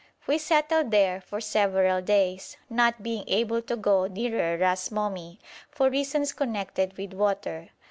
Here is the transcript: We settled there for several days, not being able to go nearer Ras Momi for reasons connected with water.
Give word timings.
We 0.25 0.39
settled 0.39 0.89
there 0.89 1.21
for 1.21 1.39
several 1.39 2.01
days, 2.01 2.57
not 2.71 3.03
being 3.03 3.23
able 3.27 3.61
to 3.61 3.75
go 3.75 4.07
nearer 4.07 4.57
Ras 4.57 4.89
Momi 4.89 5.37
for 5.69 5.91
reasons 5.91 6.33
connected 6.33 6.97
with 6.97 7.13
water. 7.13 7.69